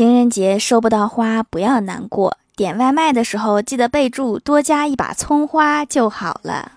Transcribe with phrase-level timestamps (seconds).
[0.00, 6.72] 情人节收不到花不要难过，点外卖的时候记得备注多加一把葱花就好了。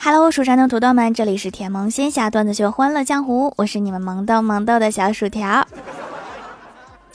[0.00, 5.64] Hello，蜀山的土豆们，这里是甜萌仙侠段子秀《欢乐江湖》，我是你们萌豆萌豆的小薯条。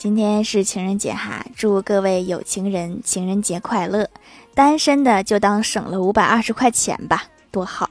[0.00, 4.08] 今天是情人节哈，祝各位有情人情人节快乐！
[4.54, 7.90] 单身的就当省了五百二十块钱吧，多好。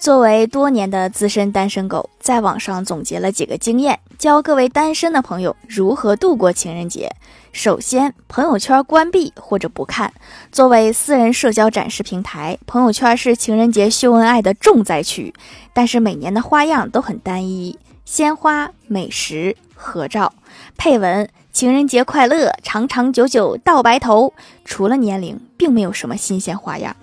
[0.00, 7.14] 作为多年的资深单身狗，在网上总结了几个经验，教各位单身的朋友如何度过情人节。
[7.52, 10.12] 首先，朋友圈关闭或者不看。
[10.50, 15.32] 作为私人社交展示平台，朋友圈是情人节秀恩爱的重灾区。
[15.72, 17.78] 但是每年的花样都很单一：
[18.10, 20.32] 鲜花、美食、合照、
[20.78, 24.32] 配文“情人节快乐，长长久久到白头”。
[24.64, 26.96] 除了年龄，并没有什么新鲜花样。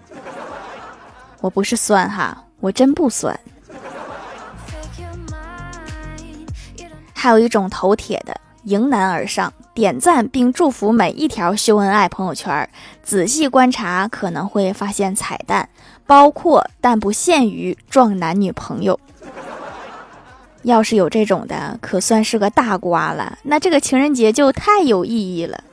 [1.41, 3.40] 我不是酸哈，我真不酸。
[7.13, 8.35] 还有一种头铁的。
[8.63, 12.68] 迎难而上，点赞并祝福每一条秀恩爱朋友圈。
[13.04, 15.70] 仔细观察，可能会发现彩蛋，
[16.08, 18.99] 包括但不限于撞男女朋友。
[20.66, 23.38] 要是有这种的，可算是个大瓜了。
[23.44, 25.63] 那这个情人节就太有意义了。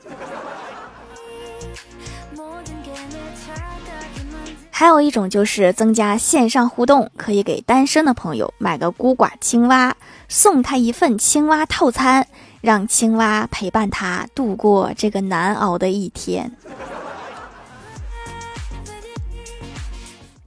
[4.71, 9.95] 还有一种就是增加线上互动，可以给单身的朋友买个孤寡青蛙，
[10.29, 12.25] 送他一份青蛙套餐。
[12.61, 16.49] 让青蛙陪伴他度过这个难熬的一天。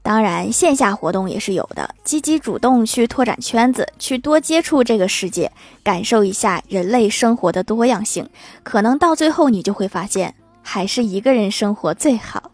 [0.07, 5.51] 当然，线下活动也是有的，积极主动去拓展圈子，去多接触这个世界，
[5.83, 8.25] 感受一下人类生活的多样性。
[8.63, 12.53] 可能到最后，你就会发现，还是一个人生活最好。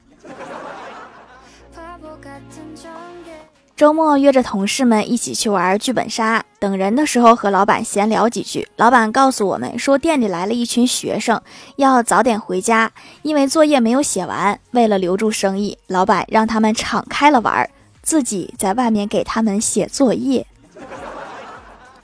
[3.75, 8.69] 周末约着同事们一起去玩剧本杀，等人的时候和老板闲聊几句。
[8.77, 11.41] 老板告诉我们说，店里来了一群学生，
[11.77, 12.92] 要早点回家，
[13.23, 14.61] 因为作业没有写完。
[14.70, 17.69] 为了留住生意，老板让他们敞开了玩，
[18.02, 20.47] 自己在外面给他们写作业。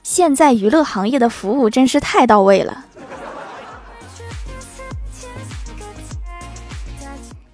[0.02, 2.86] 现在娱乐行业的服务真是太到位了。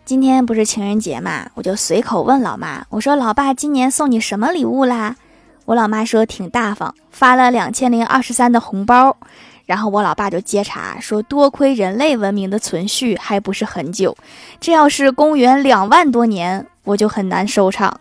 [0.04, 5.16] 今天不是情人节嘛，我就随口问老妈：“我说老爸今年送你什么礼物啦？”
[5.64, 9.16] 我老妈说挺大方，发了两千零二十三的红包。
[9.64, 14.14] 然后我老爸就接茬说：“多亏人类文明的存续还不是很久，
[14.60, 17.98] 这要是公元两万多年，我就很难收场。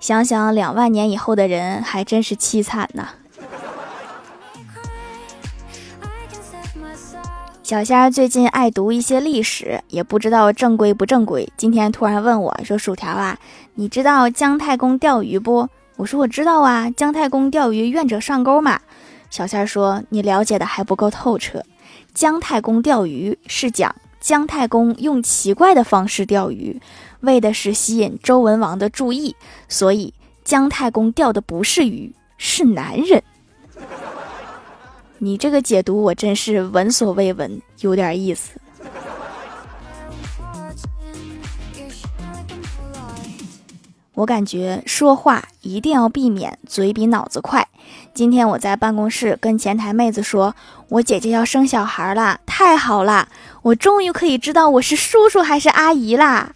[0.00, 3.08] 想想两万年以后的人，还真是凄惨呐。”
[7.62, 11.48] 小仙儿最近爱读一些历史，也不知道正规不正规。
[11.56, 13.38] 今天突然问我说：“薯条啊，
[13.74, 18.80] 你知道姜太公钓鱼不？”我说：“我知道啊，姜太公钓鱼，愿者上钩嘛。”
[19.30, 21.62] 小仙儿说：“你了解的还不够透彻。
[22.12, 26.80] 姜太公钓鱼是讲姜太公用奇怪的方式钓鱼，
[27.20, 29.36] 为的是吸引周文王的注意，
[29.68, 30.12] 所以
[30.42, 33.22] 姜太公钓的不是鱼，是男人。”
[35.24, 38.60] 你这个解读我真是闻所未闻，有点意思。
[44.14, 47.68] 我感觉说话一定要避免嘴比脑子快。
[48.12, 50.56] 今天我在办公室跟前台妹子说，
[50.88, 53.28] 我姐姐要生小孩了，太好了，
[53.62, 56.52] 我终于可以知道我是叔叔还是阿姨啦。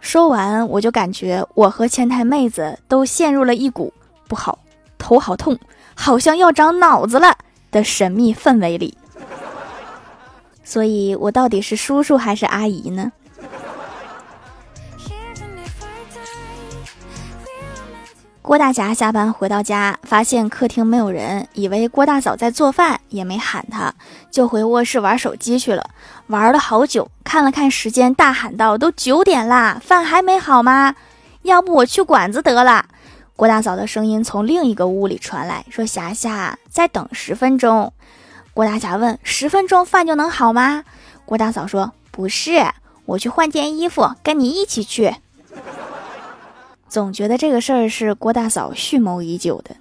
[0.00, 3.92] 说完，我就感觉我和前台妹子都陷入了一股
[4.26, 4.58] 不好，
[4.96, 5.58] 头好痛。
[5.94, 7.36] 好像要长脑子了
[7.70, 8.96] 的神秘氛围里，
[10.62, 13.12] 所以我到底是叔叔还是阿姨呢？
[18.42, 23.94] 郭大侠下班回到家，发现客厅没有人，以为郭大嫂在做饭，也没喊他，
[24.30, 25.88] 就回卧室玩手机去了。
[26.26, 30.94] 玩了好久，看了看时间，大喊道：“都九点啦，饭还没好吗？
[31.40, 32.84] 要不我去馆子得了。”
[33.36, 37.92] 郭大嫂的声音从另一个屋里传来，说：“霞霞，再等十分钟。”
[38.54, 40.84] 郭大侠问：“十分钟饭就能好吗？”
[41.26, 42.64] 郭大嫂说：“不是，
[43.06, 45.16] 我去换件衣服，跟你一起去。
[46.88, 49.74] ”总觉得这个事儿是郭大嫂蓄谋已久的。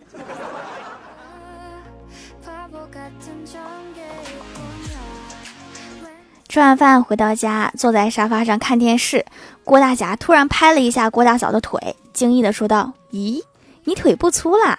[6.49, 9.25] 吃完饭回到家，坐在沙发上看电视，
[9.63, 12.91] 郭大侠突然拍了一下郭大嫂的腿，惊异的说道。
[13.11, 13.41] 咦，
[13.85, 14.77] 你腿不粗啦？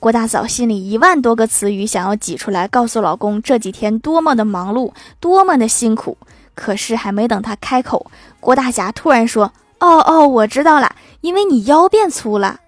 [0.00, 6.18] 郭大嫂心里一万多个词语想要挤出来，告诉老公这几天多么的忙碌，多么的辛苦。
[6.54, 12.60] 可是还没等她开口，郭大侠突然说：“哦哦，我知道了，因为你腰变粗了。”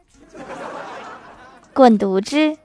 [1.75, 2.57] 滚犊子！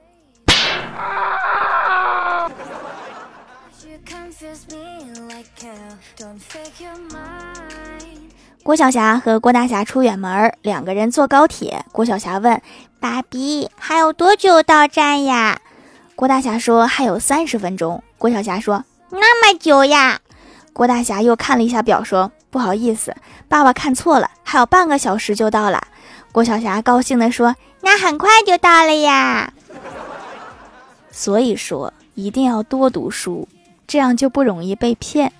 [8.64, 11.84] 郭晓霞和郭大侠出远门，两个人坐高铁。
[11.92, 12.62] 郭晓霞问
[12.98, 15.60] ：“爸比，还有多久到站呀？”
[16.16, 18.82] 郭大侠说：“还有三十分钟。”郭晓霞说
[19.12, 20.18] ：“那么久呀？”
[20.72, 23.14] 郭大侠又看了一下表，说：“不好意思，
[23.48, 25.86] 爸爸看错了，还有半个小时就到了。”
[26.32, 29.52] 郭晓霞高兴地说：“那很快就到了呀。”
[31.12, 33.46] 所以说，一定要多读书，
[33.86, 35.30] 这样就不容易被骗。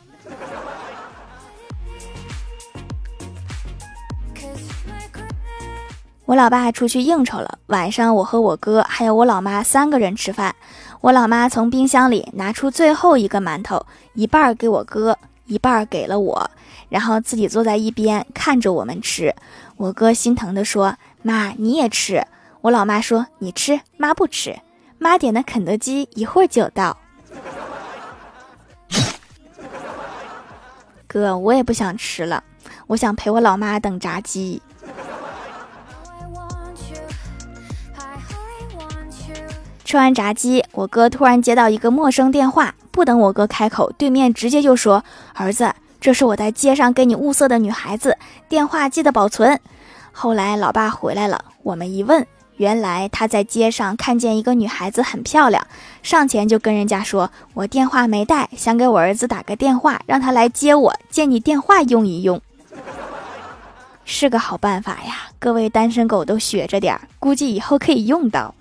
[6.27, 10.57] 我老爸出去应酬了，晚上我和我哥还有我老妈三个人吃饭。
[11.03, 13.85] 我老妈从冰箱里拿出最后一个馒头，
[14.15, 16.51] 一半给我哥，一半给了我，
[16.89, 19.35] 然后自己坐在一边看着我们吃。
[19.77, 22.27] 我哥心疼地说：“妈，你也吃。”
[22.63, 24.59] 我老妈说：“你吃，妈不吃。”
[24.97, 26.97] 妈点的肯德基一会儿就到。
[31.07, 32.43] 哥，我也不想吃了，
[32.87, 34.63] 我想陪我老妈等炸鸡。
[39.95, 45.05] 吃完炸鸡，我哥突然接到一个陌生电话，不等我哥开口，对面直接就说
[45.35, 48.19] ：“儿子，这是我在街上给你物色的女孩子，
[48.49, 49.61] 电话记得保存。”
[50.11, 52.27] 后来老爸回来了，我们一问，
[52.57, 55.65] 原来他在街上看见一个女孩子很漂亮，
[56.03, 62.43] 上前就跟人家说：“我电话没带，想给我儿子打个电话，让他来接我，借你电话用一用。”
[64.05, 68.53] 是个好办法呀，各位单身狗都学着点儿，估计以后可以用到。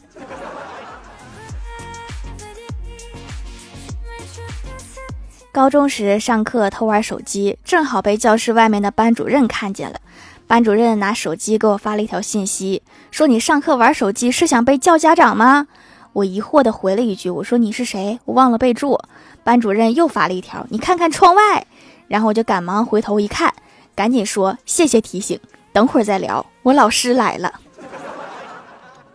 [5.53, 9.99] 高中时上课偷玩手机，正好被教室外面的班主任看见了。
[10.47, 15.67] 班主任拿手机给我发了一条信息，说：“你上课玩手机是想被叫家长吗？”
[16.13, 18.19] 我疑惑的回了一句：“我说你是谁？
[18.25, 18.99] 我忘了备注。”
[19.45, 21.67] 班主任又发了一条：“你看看窗外。”
[22.09, 23.53] 然后我就赶忙回头一看，
[23.93, 25.39] 赶紧说：“谢谢提醒，
[25.71, 27.53] 等会儿再聊。”我老师来了，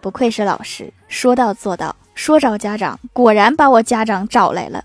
[0.00, 4.85] 不愧是老师，说到做到，说找家长，果然把我家长找来了。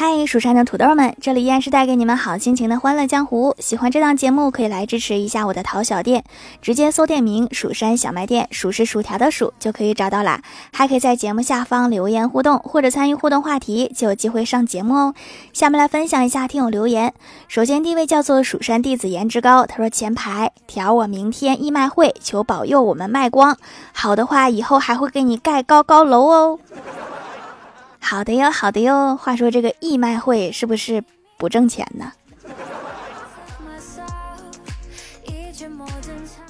[0.00, 3.56] 嗨，蜀山的土豆们，这里依然是带给你们好心情的欢乐江湖。
[3.58, 6.22] 喜欢这档节目，可以来支持一下我的淘小店，
[6.62, 10.40] 直接搜店名“蜀山小卖店”，数是薯条的数就可以找到啦。
[10.72, 15.14] 还可以在节目下方留言互动，或者参与互动话题，就有机会上节目哦。
[15.52, 17.12] 下面来分享一下听友留言。
[17.48, 23.56] 首先第一位叫做蜀山弟子颜值高，他说前排条我明天义卖会，求保佑我们卖光，
[23.92, 26.60] 好的话以后还会给你盖高高楼哦。
[28.10, 29.18] 好的哟，好的哟。
[29.18, 31.04] 话说这个义卖会是不是
[31.36, 32.10] 不挣钱呢？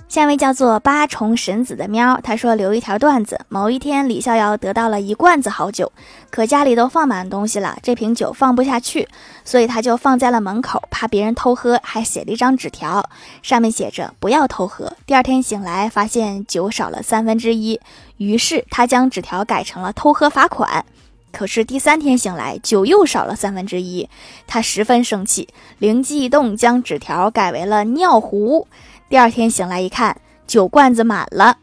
[0.08, 5.90] 下位叫做八重神子的喵，他说留一条段子：某一天，李逍遥得到了一罐子好酒，
[6.31, 9.08] 可家里都放满东西了，这瓶酒放不下去，
[9.44, 13.11] 所以他就放在了门口，怕别人偷喝，还写了一张纸条，
[13.43, 14.93] 上面写着不要偷喝。
[15.04, 17.81] 第二天醒来，发现酒少了三分之一，
[18.19, 20.84] 于是他将纸条改成了偷喝罚款。
[21.30, 24.08] 可是第三天醒来，酒又少了三分之一，
[24.47, 28.66] 他十分生气，灵机一动，将纸条改为了尿壶。
[29.08, 31.58] 第二天醒来一看，酒罐子满了。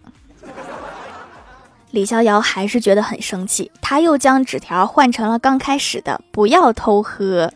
[1.92, 7.52] 李逍遥还是觉得很生气，他又将纸条换成了刚开始的“不要偷喝”，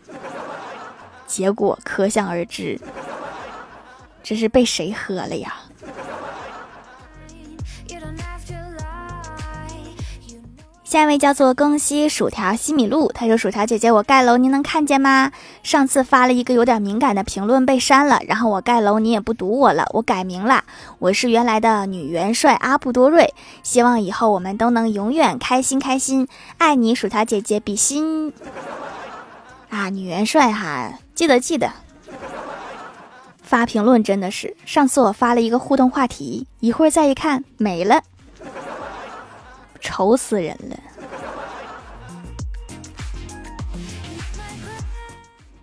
[1.27, 2.79] 结果可想而知，
[4.23, 5.55] 这是被谁喝了呀？
[10.89, 15.31] 下一位叫做更西薯条西米露，他说：“薯条姐姐，我盖楼，您能看见吗？
[15.62, 20.63] 上次发了一个有点敏感的评论被删了，然后我盖楼，你也不读我了，我改名了，
[20.98, 23.31] 我是原来的女元帅阿布多瑞，
[23.62, 26.27] 希望以后我们都能永远开心开心，
[26.58, 28.34] 爱你薯条姐姐比心
[29.69, 31.72] 啊，女元帅哈，记得记得。
[33.43, 38.01] 发评论真的是，上次我发了一个互动话题，一会儿再一看没了。”
[39.79, 40.77] 愁死人了！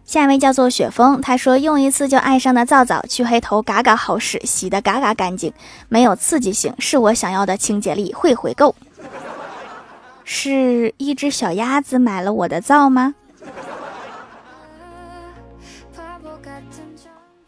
[0.04, 5.52] 下一位叫做雪峰，他说用一次就爱上的皂皂去黑头嘎嘎好使，洗的嘎嘎干净，
[5.88, 8.74] 没有刺激性，是我想要的清洁力，会回购。
[10.24, 13.14] 是一只小鸭子买了我的皂吗？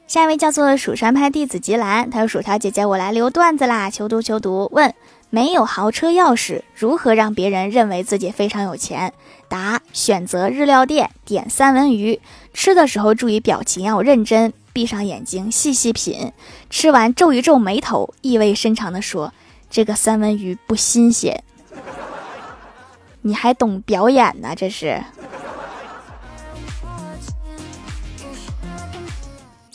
[0.07, 4.69] 下一位叫做蜀山派弟子吉兰，他说：“薯条姐姐，我来留段子啦，求读求读。
[4.73, 4.95] 问：
[5.31, 9.13] 没有豪车钥匙，如何让别人认为自己非常有钱？
[9.49, 12.19] 答：选择日料店，点三文鱼，
[12.55, 16.33] 吃的时候注意表情要认真，闭上眼睛细细品，
[16.71, 19.33] 吃完皱一皱眉头，意味深长地说：
[19.71, 21.45] 这个三文鱼不新鲜。
[23.21, 24.55] 你还懂表演呢？
[24.57, 25.03] 这是。”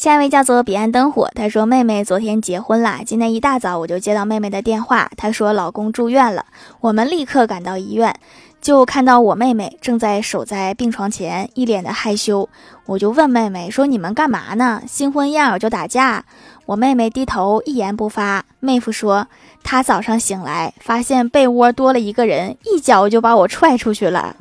[0.03, 6.45] 下一位叫做彼岸灯火，他说：“妹妹昨天结婚啦，今天一大早我就接到妹妹的电话，她说老公住院了，
[6.81, 8.13] 我们立刻赶到医院，
[8.59, 12.49] 就看到我妹妹正在守在病床前，一脸的害羞。
[12.85, 14.83] 我就问妹妹说：你们干嘛呢？
[14.85, 16.25] 新婚燕尔就打架？
[16.65, 18.43] 我妹妹低头一言不发。
[18.59, 19.27] 妹夫说，
[19.63, 24.35] 她早上醒来发现被窝多了一个人，一脚就把我踹出去了，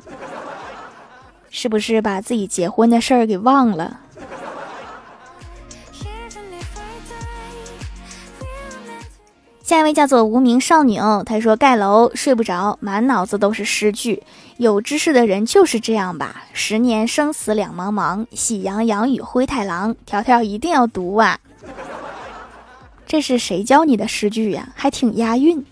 [1.49, 4.01] 是不是把自己结婚的事儿给忘了？”
[9.63, 14.21] 下一位叫做无名少女哦，她说盖楼睡不着，满脑子都是诗句。
[14.57, 16.43] 有知识的人就是这样吧？
[16.51, 21.39] 十年生死两茫茫，喜羊羊与灰太狼，条条一定要读啊！
[23.07, 24.67] 这是谁教你的诗句呀？
[24.75, 25.65] 还挺押韵。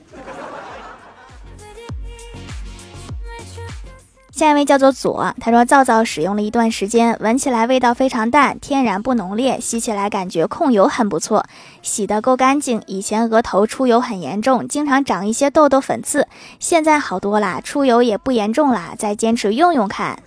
[4.41, 11.45] 下一位叫做左，他说皂皂使用了一段时间，闻起来味道非常淡，天然不浓烈，洗起来感觉控油很不错，
[11.83, 12.81] 洗得够干净。
[12.87, 20.17] 以前额头出油很严重，经常长一些痘痘粉刺，现在好多啦，出油也不严重啦，再坚持用用看。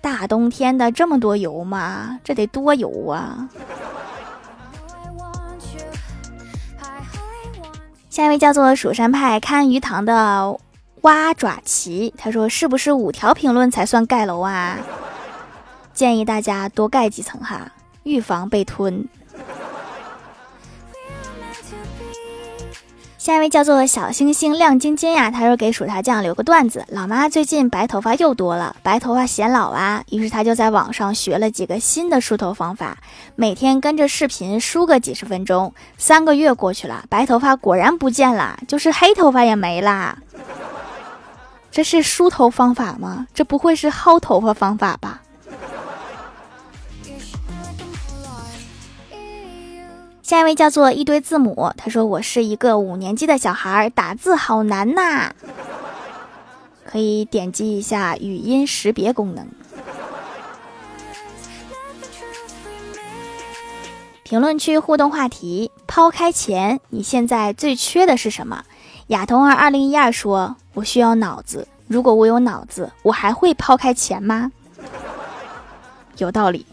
[0.00, 2.18] 大冬天的这么多油吗？
[2.24, 3.48] 这得多油啊！
[8.10, 10.58] 下一位叫做蜀山派看鱼塘的。
[11.02, 14.78] 蛙爪旗，他说：“是不是五条评论才算盖楼啊？
[15.94, 17.70] 建议大家多盖几层哈，
[18.02, 19.06] 预防被吞。”
[23.18, 32.98] 下一位叫做小星星亮晶晶呀，他说：“给薯条酱留个段子，老妈最近白头发又多了，白头发显老啊，于是他就在网上学了几个新的梳头方法，
[33.34, 40.16] 每天跟着视频梳个几十分钟，三个月过去了，白头发果然不见了，就是黑头发也没啦。”
[41.76, 43.26] 这是梳头方法吗？
[43.34, 45.20] 这不会是薅头发方法吧？
[50.22, 55.34] 下一位叫做一堆字母，他说我是一个五年级的小孩，打字好难呐。
[56.86, 59.46] 可以点击一下语音识别功能。
[64.22, 68.64] 评论区互动话题：抛开钱，你现在最缺的是什么？
[69.08, 71.66] 亚童儿二零一二说：“我需要脑子。
[71.86, 74.50] 如果我有脑子，我还会抛开钱吗？”
[76.18, 76.66] 有道理。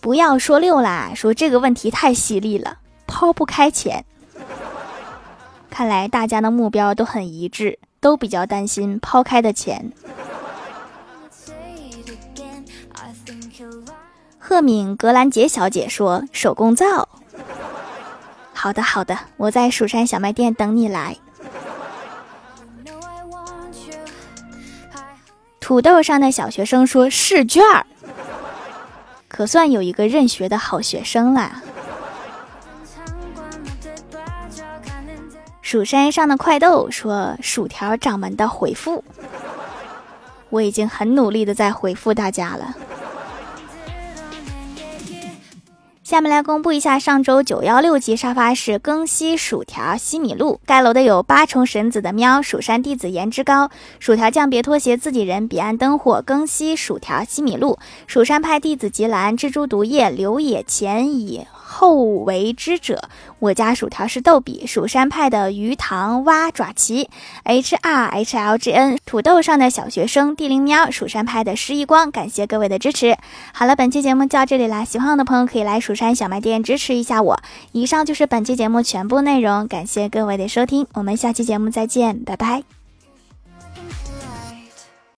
[0.00, 4.04] 不要说六啦，说这个问题太犀利了，抛不开钱。
[5.70, 9.92] 看来大家的目标都很一致，都比较担心抛开的钱。
[14.36, 17.08] 赫敏格兰杰小姐说：“手工皂。”
[18.62, 21.16] 好的，好的，我在蜀山小卖店等你来。
[25.58, 27.84] 土豆上的小学生说试卷儿，
[29.26, 31.60] 可算有一个认学的好学生了。
[35.60, 39.02] 蜀山上的快豆说薯条掌门的回复，
[40.50, 42.76] 我已经很努力的在回复大家了。
[46.12, 61.46] 下面来公布一下上周九幺六级沙发是更西薯条西米露盖楼的有八重神子的喵蜀山弟子颜值高薯条酱别拖鞋自己人彼岸灯火更西薯条西米露蜀山派弟子吉兰蜘蛛毒液刘野前以。
[61.74, 67.08] 后为之者，我家薯条是逗比，蜀山派的鱼塘蛙爪旗
[67.44, 73.16] ，H R H L G N，土豆上的小学生地灵喵，蜀山派的失忆光，感谢各位的支持。
[73.54, 77.40] 好了，本期节目就到这里啦，喜欢我的朋友可以来蜀山开小卖店支持一下我。
[77.70, 82.81] 以上就是本期节目全部内容，感谢各位的收听，我们下期节目再见，拜拜。